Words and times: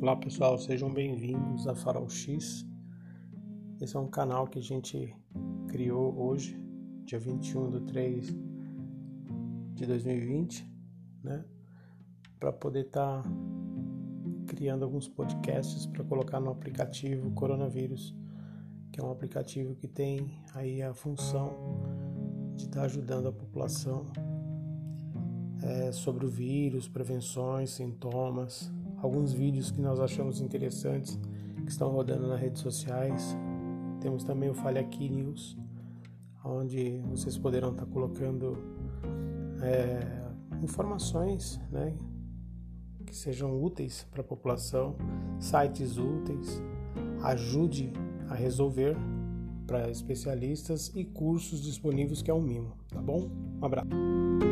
Olá 0.00 0.14
pessoal, 0.14 0.56
sejam 0.56 0.94
bem-vindos 0.94 1.66
a 1.66 1.74
Farol 1.74 2.08
X. 2.08 2.64
Esse 3.80 3.96
é 3.96 3.98
um 3.98 4.06
canal 4.06 4.46
que 4.46 4.60
a 4.60 4.62
gente 4.62 5.12
criou 5.66 6.16
hoje, 6.16 6.56
dia 7.04 7.18
21 7.18 7.70
de 7.70 7.80
3 7.80 8.36
de 9.74 9.86
2020, 9.86 10.72
né? 11.24 11.44
Para 12.38 12.52
poder 12.52 12.86
estar 12.86 13.24
tá 13.24 13.28
criando 14.46 14.84
alguns 14.84 15.08
podcasts 15.08 15.84
para 15.84 16.04
colocar 16.04 16.38
no 16.38 16.52
aplicativo 16.52 17.32
Coronavírus, 17.32 18.14
que 18.92 19.00
é 19.00 19.02
um 19.02 19.10
aplicativo 19.10 19.74
que 19.74 19.88
tem 19.88 20.40
aí 20.54 20.80
a 20.80 20.94
função 20.94 21.82
de 22.54 22.66
estar 22.66 22.80
tá 22.80 22.86
ajudando 22.86 23.26
a 23.26 23.32
população 23.32 24.06
sobre 25.92 26.24
o 26.26 26.28
vírus, 26.28 26.88
prevenções, 26.88 27.70
sintomas, 27.70 28.72
alguns 29.02 29.32
vídeos 29.32 29.70
que 29.70 29.80
nós 29.80 30.00
achamos 30.00 30.40
interessantes 30.40 31.18
que 31.64 31.70
estão 31.70 31.90
rodando 31.90 32.26
nas 32.26 32.40
redes 32.40 32.62
sociais. 32.62 33.36
Temos 34.00 34.24
também 34.24 34.48
o 34.48 34.54
Falha 34.54 34.80
Aqui 34.80 35.08
News, 35.08 35.56
onde 36.44 36.98
vocês 37.10 37.36
poderão 37.36 37.72
estar 37.72 37.86
colocando 37.86 38.56
é, 39.62 40.00
informações 40.62 41.60
né, 41.70 41.94
que 43.04 43.14
sejam 43.14 43.60
úteis 43.62 44.06
para 44.10 44.20
a 44.20 44.24
população, 44.24 44.96
sites 45.38 45.96
úteis, 45.96 46.62
ajude 47.22 47.92
a 48.28 48.34
resolver 48.34 48.96
para 49.66 49.90
especialistas 49.90 50.90
e 50.94 51.04
cursos 51.04 51.62
disponíveis 51.62 52.22
que 52.22 52.30
é 52.30 52.34
um 52.34 52.40
mimo, 52.40 52.72
tá 52.88 53.00
bom? 53.00 53.28
Um 53.60 53.64
abraço. 53.64 54.47